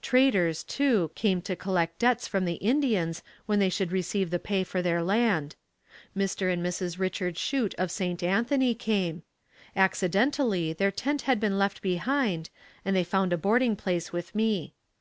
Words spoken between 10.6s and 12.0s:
their tent had been left